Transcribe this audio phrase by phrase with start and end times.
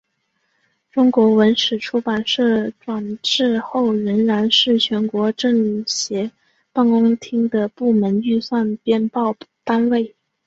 [0.89, 6.31] 中国文史出版社转制后仍然是全国政协
[6.73, 10.15] 办公厅的部门预算编报单位。